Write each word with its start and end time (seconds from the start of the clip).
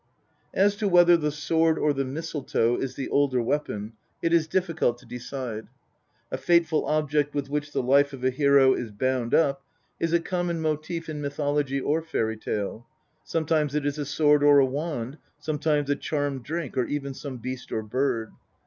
As 0.55 0.75
to 0.77 0.87
whether 0.87 1.15
the 1.15 1.31
sword 1.31 1.77
or 1.77 1.93
the 1.93 2.03
mistletoe 2.03 2.75
is 2.75 2.95
the 2.95 3.07
older 3.09 3.39
weapon 3.39 3.93
it 4.23 4.33
is 4.33 4.47
difficult 4.47 4.97
to 4.97 5.05
decide. 5.05 5.67
A 6.31 6.39
fateful 6.39 6.87
object 6.87 7.35
with 7.35 7.51
which 7.51 7.71
the 7.71 7.83
life 7.83 8.11
of 8.11 8.23
a 8.23 8.31
hero 8.31 8.73
is 8.73 8.89
bound 8.89 9.35
up 9.35 9.61
is 9.99 10.11
a 10.11 10.19
common 10.19 10.59
motive 10.59 11.07
in 11.07 11.21
mythology 11.21 11.79
or 11.79 12.01
fairy 12.01 12.35
tale; 12.37 12.87
sometimes 13.23 13.75
it 13.75 13.85
is 13.85 13.99
a 13.99 14.05
sword 14.07 14.41
or 14.41 14.57
a 14.57 14.65
wand, 14.65 15.19
sometimes 15.37 15.87
a 15.87 15.95
charmed 15.95 16.41
drink, 16.43 16.75
or 16.77 16.85
even 16.85 17.13
some 17.13 17.37
beast 17.37 17.71
or 17.71 17.83
bird. 17.83 18.31